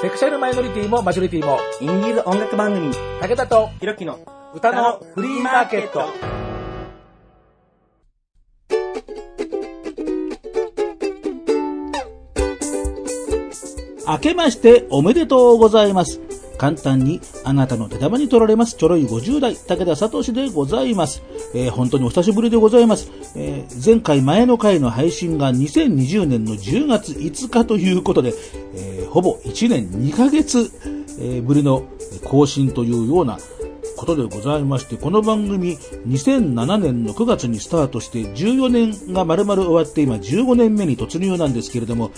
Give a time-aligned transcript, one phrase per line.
[0.00, 4.20] セクシャルマイノリティもマジョリティも、インディーズ音楽番組、武田とひろきの
[4.54, 6.04] 歌のフリーマーケット。
[14.06, 16.20] 明けましておめでとうございます。
[16.58, 18.76] 簡単にあなたの手玉に取られます。
[18.76, 21.22] ちょろい50代武田聡でございます、
[21.54, 28.34] えー本当にお久しぶりでございます、えー前回前の回の配信が2020年の10月5日ということで、
[28.74, 30.70] えーほぼ1年2ヶ月、
[31.20, 31.84] えぶりの
[32.24, 33.38] 更新というような
[33.96, 42.10] ことでございまして、この番組2007年の9月にスタートして14年が丸々終わって今15年目に突入なんですけれども、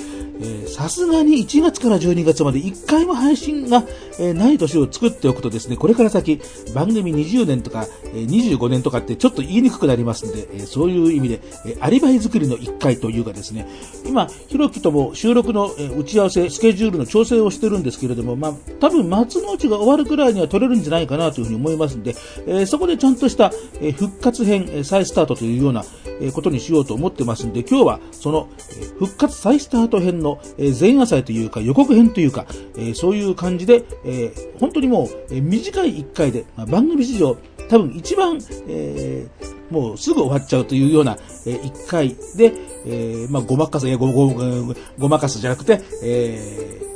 [0.67, 3.85] さすがに1月から12月まで1回も配信が、
[4.21, 6.41] えーない年を作っておくとですね、これから先
[6.75, 13.67] 番組20年とか、えー25年とかってちょっと言いにくくなりますので、えーそういう意味で、えアリバイ作りの1回というかですね、
[14.07, 22.15] 今、ひろきとも収録の、え打ち合わせ、スケジュールの調整をしてるんですけれども、まあ、多分松の内が終わるくらいには取れるんじゃないかなというふうに思いますんで、
[22.47, 25.85] えそこでちゃんとした、え復活編、再スタートというような、
[26.21, 28.49] えことにしようと思ってますんで、今日はその、
[28.81, 37.37] え復活再スタート編の、え前夜祭というか予告編というか、えそういう感じで、え本当にもう、え短い1回で、ま番組史上
[37.69, 39.27] 多分一番、え
[39.71, 42.53] もうすぐ終わっちゃうというような、え1回で、
[42.87, 46.91] えまあ、ごまかす、いやご、ご、ご、ごまかすじゃなくて、えー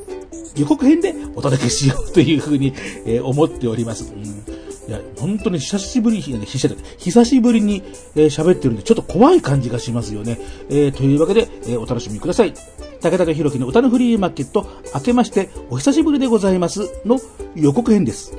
[0.56, 2.72] 予告編でお届けしようというふうに、
[3.06, 4.12] え思っております。
[4.14, 4.53] うん
[4.86, 7.82] いや、本当に久しぶり、久しぶりに
[8.14, 10.38] えー喋、ってるんで、ちょっと怖い感じがしますよね。
[10.68, 12.54] えーというわけで、えーお楽しみください。
[13.00, 17.18] 武田とひろきの歌のフリーマーケット、明けましてお久しぶりでございますの
[17.54, 18.32] 予告編です。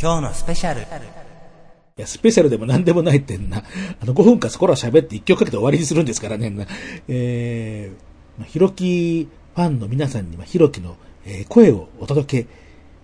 [0.00, 0.82] 今日のスペシャル。
[0.82, 0.84] い
[1.96, 3.58] や、スペシャルでも何でもないってんな。
[4.00, 6.50] あの、5分間そこら喋って1曲かけて終わりにするんですからね。
[6.50, 6.66] な
[7.08, 12.48] えー、まあひろきファンの皆さんに、まあ、ひろきの、え声をお届け、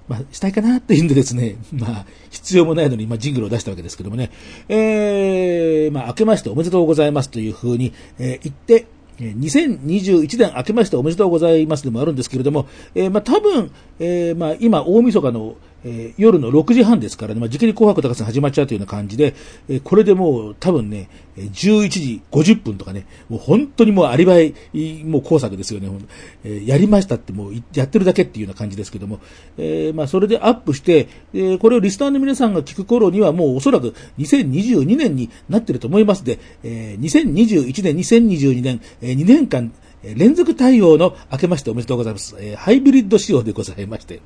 [0.09, 4.31] まあ、したいかなっていうんでですね、 まあ、必要もないのに、まあ、ジングルを出したわけですけどもね、
[4.69, 8.87] えー、まあ、明けましておめでとうございますというふうに、えー言って、
[9.21, 19.35] 2021年明けましておめでとうございますでもあるんですけれども、えーまあ多分、えーまあ今大晦日の、えー夜の6時半ですからね、まあ、時期に紅白高さん始まっちゃうというような感じで、
[19.69, 24.55] えーこれでもう多分ね、11時50分とかね、もう本当にもうアリバイ、
[25.05, 25.91] もう工作ですよね、
[26.45, 29.21] えーやりましたってもうやってるだけっていうような感じですけども、
[29.59, 42.35] えーまあそれでアップして、えーこれをリスナーの皆さんが聞く頃にはもうおそらく2022年になってると思いますで、えー2021年、2022年、えー2年間、連続対応の明けましておめでとうございます。
[42.39, 44.21] えーハイブリッド仕様でございまして。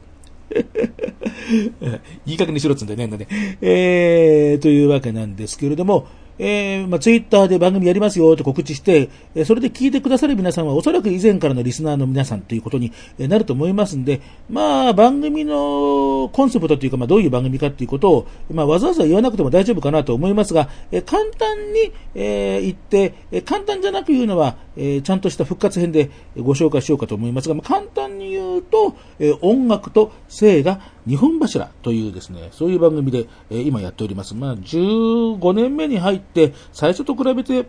[2.27, 3.59] いい加減にしろっつうんだよね、なんだね。
[3.61, 6.07] えー、というわけなんですけれども、
[6.39, 34.35] えー、まあ、ツイッターで番組やりますよと告知して、えーそれで聞いてくださる皆さんはおそらく以前からのリスナーの皆さんということになると思いますんで、まあ、番組のコンセプトというか、まあ、どういう番組かということを、まあ、わざわざ言わなくても大丈夫かなと思いますが、えー簡単に、えー言って、えー簡単じゃなく言うのは、えーちゃんとした復活編でご紹介しようかと思いますが、まあ、簡単に言うと、えー音楽と性が日本柱というですね、そういう番組で、え今やっております。
[34.35, 37.67] まあ、15年目に入って、最初と比べて、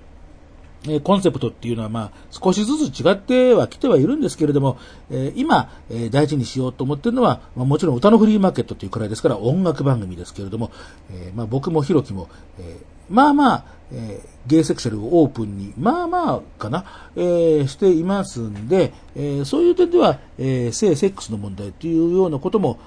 [0.87, 4.77] えコンセプトっていうのは、まあ、少しずつ違ってはきてはいるんですけれども、
[5.09, 10.71] え今、え大事にしようと思ってるのは、まあ、もちろん歌のフリーマーケットというくらいですから、音楽番組ですけれども、
[11.11, 12.29] えまあ、僕もひろきも、
[12.59, 12.77] え
[13.09, 16.85] まあまあ、えゲイセクシャルをオープンに、まあまあかな、
[17.15, 22.79] えーしていますんで、えそういう点では、え性セックスの問題というようなことも、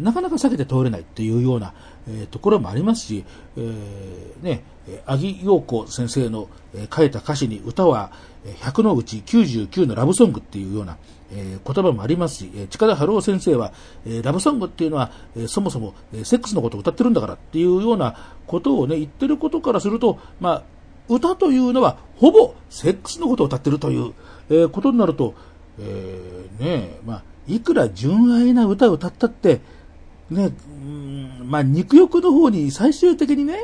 [0.00, 1.72] なかなか避けて通れないというような、
[2.08, 3.24] えところもありますし、
[3.56, 8.12] えーね、えー阿木陽子先生の、え書いた歌詞に歌は
[8.44, 10.96] 100のうち99のラブソングっていうような、
[11.32, 13.72] え言葉もありますし、え近田春夫先生は、
[14.06, 20.62] えラブソングっていうのは、えそもそも、えセックスのことを歌ってるんだからっていうようなことをね、言ってることからすると、まあ、
[21.08, 24.14] 歌というのはほぼセックスのことを歌ってるという、
[24.50, 25.34] えことになると、
[25.78, 29.60] えーねまあ、いくら純愛な歌を歌ったって、
[30.30, 33.58] ね、うーんまあ、肉欲の方に最終的にね、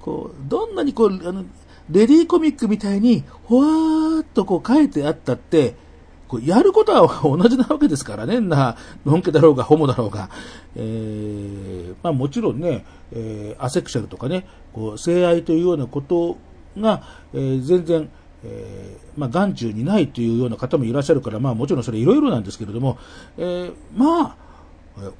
[0.00, 1.44] こう、どんなにこう、あの、
[1.90, 5.74] レディーコミックみたいに、ほわーっとこう書いてあったって、
[6.26, 10.30] こうやることは 同じなわけですからね、な、のんけだろうが、ホモだろうが。
[10.76, 16.38] えーまあもちろんね、えーアセクシャルとかね、こう、性愛というようなこと
[16.78, 17.02] が、
[17.34, 18.08] えー全然、
[18.44, 22.98] えーまあ、眼中にないというような方もいらっしゃるから、まあもちろんそれいろいろなんですけれども、
[23.38, 24.36] えーま
[24.96, 25.12] あ、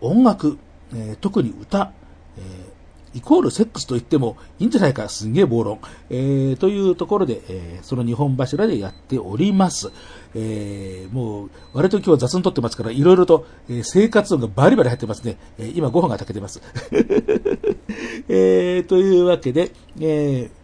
[0.00, 0.58] 音楽、
[0.92, 1.92] えー特に歌、
[2.38, 2.80] え
[3.12, 5.80] イコールセックスと言ってもいいんじゃないか、すんげえ暴論。
[6.10, 9.90] え、というところで、え、その日本柱でやっております。
[10.34, 15.38] え、もう、割と今日は雑に撮ってますから、いろいろと、え、生活音がバリバリ入ってますね。
[15.58, 16.62] え、今ご飯が炊けてます。
[18.28, 20.59] え、というわけで、えー、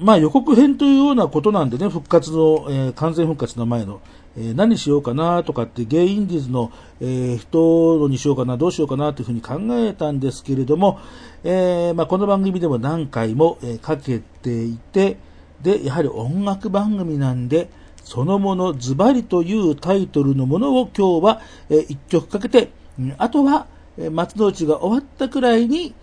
[0.00, 4.00] まあ予告編というようなことなんでね、復活の、えー、完全復活の前の、
[4.34, 10.98] えー、何しようかなとかってゲイインディーズの、えー、人にしようかな、どうしようかなというふうに考えたんですけれども、
[11.44, 15.18] えー、まあ、この番組でも何回も、えかけていて、
[15.62, 17.68] で、やはり音楽番組なんで、
[18.02, 22.70] そのものズバリというタイトルのものを今日は、え1曲かけて、
[23.18, 23.66] あとは、
[23.98, 25.94] え松の内が終わったくらいに、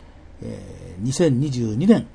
[0.44, 2.06] え2022年、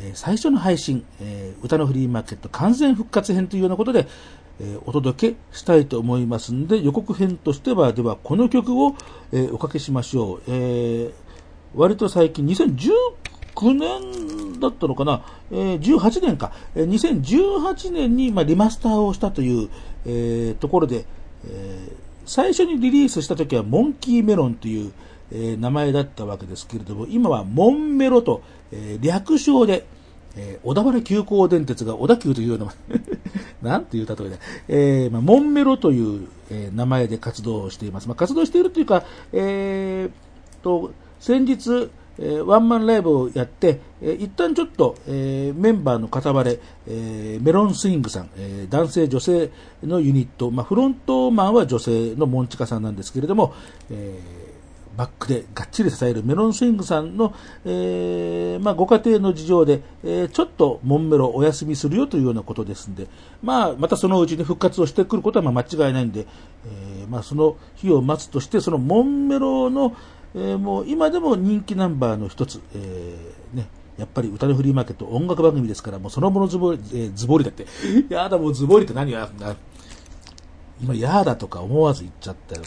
[0.00, 4.06] え最初の配信、え歌のフリーマーケット完全復活編というようなことで、
[4.60, 8.94] えお届けしたいと思いますんで、予告編としては、ではこの曲を、
[9.32, 10.42] えおかけしましょう。
[10.48, 11.12] え、
[11.74, 19.68] 割と最近、2019年だったのかな、え、18年か、え、2018年に、ま、リマスターをしたという、
[20.06, 21.06] え、ところで、
[21.46, 21.92] え、
[22.24, 24.92] 最初にリリースした時はモンキーメロンという、
[25.32, 28.42] え、名前だったわけですけれども、今はモンメロと、
[28.72, 29.86] えー、略称で、
[30.36, 32.72] えー、小田原急行電鉄が小田急というような
[33.62, 34.38] なんていう例えで、
[34.68, 38.08] えー、まあ、モンメロという、えー、名前で活動しています。
[38.08, 49.50] まあ、活動しているというか、えー、と、先日、えー、ワンマンライブをやって、えー、一旦ちょっと、えー、メンバーの片割れ、えー、メロンスイングさん、えー、男性女性
[49.82, 53.54] のユニット、まあ、フロントマンは女性のモンチカさんなんですけれども、
[53.90, 54.47] えー
[54.98, 57.32] バックでがっちり支えるメロンスイングさんの、
[57.64, 63.06] えー、まあ、ご家庭の事情で、えー、ちょっとモンメロお休みするよというようなことですんで、
[63.40, 66.26] まあ、またそのうちに復活をしてくることはま間違いないんで、
[66.66, 69.96] えー、まあ、その日を待つとして、そのモンメロの、
[70.34, 73.16] えもう今でも人気ナンバーの一つ、え
[73.54, 73.68] ね、
[73.98, 77.66] やっぱり歌のフリーマーケット音楽番組ですから、もうそのものズボリ、えー、ズボリだって。
[78.12, 79.30] やだ、もうズボリって何が、
[80.82, 82.62] 今、やだとか思わず言っちゃったよ。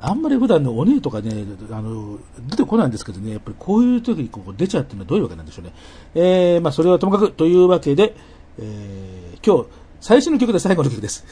[0.00, 5.72] あんまり普段の、お姉とかね、あの、出てこないんですけどね、やっぱりこういう時にこう出ちゃうっていうのはどういうわけなんでしょうね。
[6.14, 8.14] えー、まあそれはともかくというわけで、
[8.58, 9.70] えー、今日、
[10.00, 11.24] 最初の曲で最後の曲です。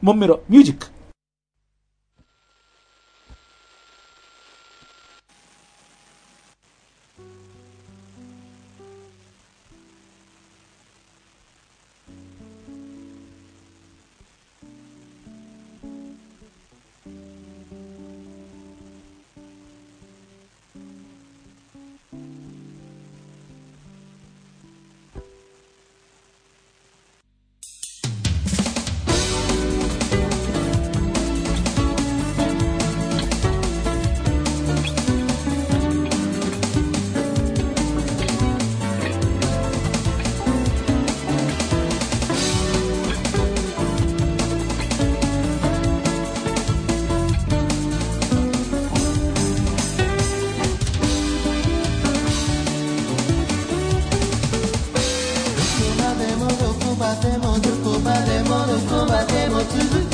[0.00, 0.95] モンメロ、ミュージック。
[57.22, 60.05] でもどこまでもどこまでも続く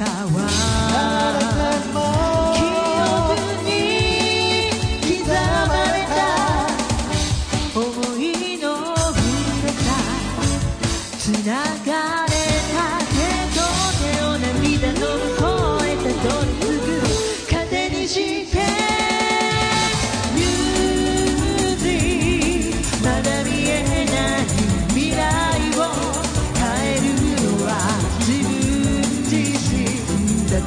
[0.00, 0.39] Kawa.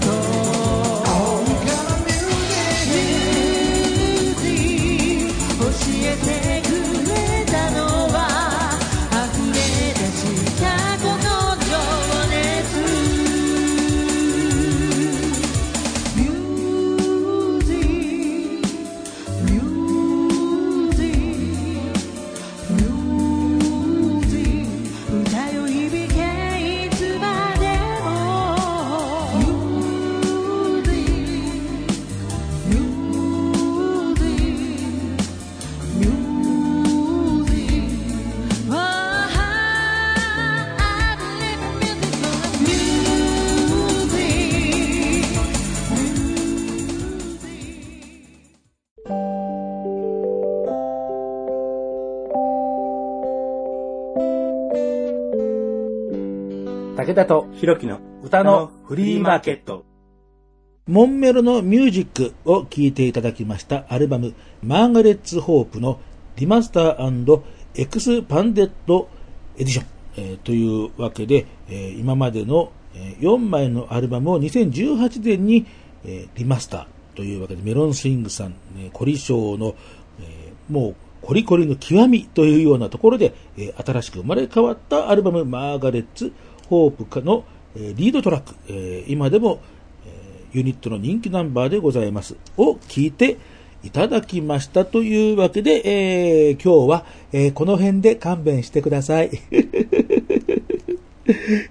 [0.01, 0.32] Oh.
[56.95, 59.83] 武田とひろきの歌のフリーマーケット。
[60.85, 65.99] モンメロのミュージックを聴いていただきましたアルバムマーガレッツ・ホープの
[66.35, 67.41] リマスター
[67.73, 69.09] エクスパンデッド
[69.55, 69.85] エディション、
[70.17, 75.65] えーというわけで、えー今までの、4枚のアルバムを2018年に、
[76.05, 79.73] えーリマスターというわけでメロンスイングさん、ね、コリショーの、
[80.19, 87.43] えーもうコリコリの極みというようなところで、えー新しく生まれ変わったアルバムマーガレッツ・ホープの、
[87.75, 89.61] えーリードトラック、え今でも
[90.53, 92.35] ユニットの人気ナンバーでございます。
[92.57, 93.37] を聞いて
[93.83, 99.31] いただきましたというわけで、えー今日は、えーこの辺で勘弁してください。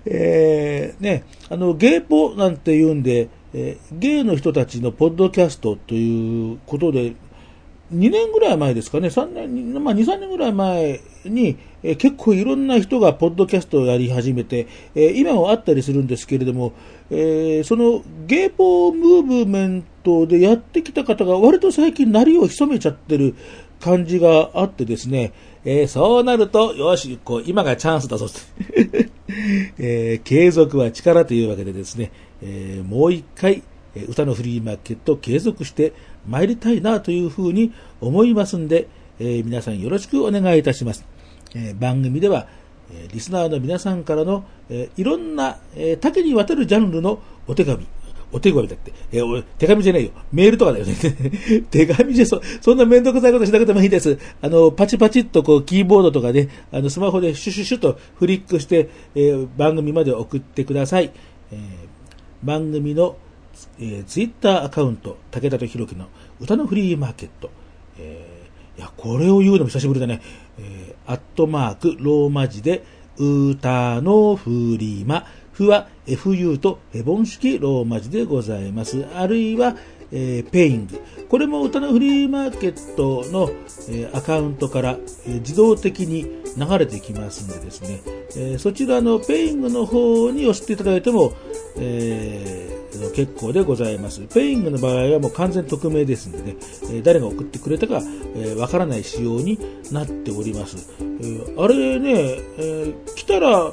[0.06, 7.12] えーね、あの、ゲイポなんて言うんで、えーゲイの人たちのポッドキャストということで、
[7.94, 16.72] 2年ぐらい前ですかね、3年、まあ、2、3年ぐらい前に、え結構いろんな人がポッドキャストをやり始めて、え今もあったりするんですけれども、
[17.10, 23.34] えーそのゲーポームーブメントでやってきた方が割と最近鳴りを潜めちゃってる
[23.80, 25.32] 感じがあってですね、
[25.64, 29.10] えーそうなると、よし、こう、今がチャンスだぞって、
[29.78, 32.12] えー継続は力というわけでですね、
[32.42, 33.62] えーもう一回、
[34.08, 35.92] 歌のフリーマーケット継続して
[36.26, 38.88] 参りたいなというふうに思いますんで、
[39.20, 41.11] え皆さんよろしくお願いいたします。
[41.54, 42.46] えー番組では、
[42.92, 47.86] えーリスナーの皆さんからの、えーいろんな、えー多岐にわたるジャンルのお手紙、
[48.32, 50.10] お手紙だって、えーお手紙じゃないよ。
[50.32, 50.94] メールとかだよね。
[51.70, 54.18] 手紙じゃそ、そんなめんどくさいことしなくてもいいです。
[54.40, 61.12] あの、パチパチっとこう、キーボードとかで、あの、スマホでシュシュシュとフリックして、えー番組まで送ってください。
[61.52, 61.58] えー
[62.42, 63.16] 番組の、
[63.78, 66.06] えーツイッターアカウント、武田とひろきの
[66.40, 67.50] 歌のフリーマーケット。
[67.98, 68.42] えー
[68.78, 70.20] いや、これを言うのも久しぶりだね。
[70.58, 70.81] えー
[71.12, 72.84] アットマーク、ローマ字で、
[73.18, 75.26] 歌のフリマ。
[75.52, 79.04] フは FU とヘボン式ローマ字でございます。
[79.14, 79.76] あるいは、
[80.12, 81.00] えー Peing。
[81.28, 83.50] これも歌のフリーマーケットの、
[83.88, 86.22] えーアカウントから、えー自動的に
[86.56, 88.00] 流れてきますのでですね、
[88.36, 91.32] えそちらの Peing の方に押していただいても、
[91.76, 92.68] え
[93.14, 94.20] 結構でございます。
[94.34, 96.56] ペイングの場合はもう完全匿名ですのでね、
[96.92, 98.02] え誰が送ってくれたかわ、
[98.36, 99.58] えーからない仕様に
[99.90, 100.76] なっております。
[101.00, 103.72] えあれね、え来たら、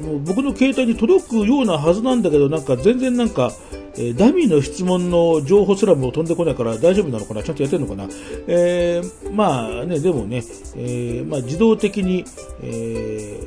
[0.00, 3.52] もう僕の携帯に届くようなはずなんだけど、なんか全然なんか、
[3.98, 7.42] えーダミーの質問の情報すらも飛んでこないから大丈夫なのかな？
[7.42, 8.08] ちゃんとやってるのかな？
[8.46, 10.42] えーまあね、でもね、
[10.76, 12.24] えーまあ自動的に、
[12.62, 13.40] え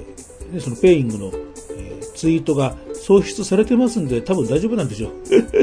[0.50, 1.32] ーね、そのペイングの、
[1.78, 5.12] えツイートが送出されてますんで、多分大丈夫なんでしょう。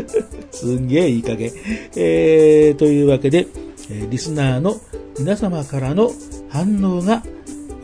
[0.50, 1.52] すんげえいい加減。
[1.96, 3.46] えーというわけで、
[3.90, 4.80] えリスナーの
[5.18, 6.12] 皆様からの
[6.48, 7.22] 反応が、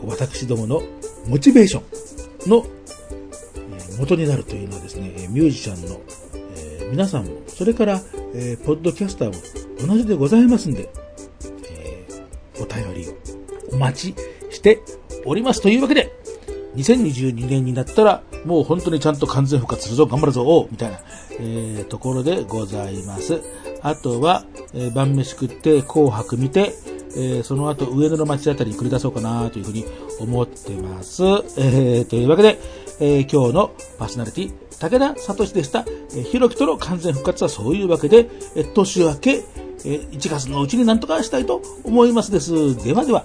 [0.05, 0.81] 私どもの
[1.27, 1.81] モチベーショ
[2.47, 2.65] ンの
[3.91, 5.99] え元になるというのはですね、ミュージシャンの、
[6.91, 8.01] 皆さんも、それから、
[8.35, 9.27] えーポッドキャスター
[9.81, 10.89] も同じでございますんで、
[11.71, 13.13] えーお便りを
[13.73, 14.15] お待ち
[14.55, 14.79] して
[15.25, 16.11] おりますというわけで、
[16.75, 20.99] 2022年になったら、もう本当にちゃんと完全復活するぞ、頑張るぞ、おみたいな、
[21.39, 23.41] えーところでございます。
[23.81, 26.73] あとは、えー晩飯食って、紅白見て、
[27.15, 29.85] えーその後上野の町あたりに繰り出そうかなというふうに
[30.19, 31.23] 思ってます。
[31.57, 32.59] えーというわけで、
[32.99, 35.85] えー今日のパーソナリティ、武田聡でした。
[36.11, 42.75] えーひろきとの完全復活はそういうわけで、えー年明け、えー1月のうちになんとかしたいと思いますです。
[42.83, 43.23] ではでは。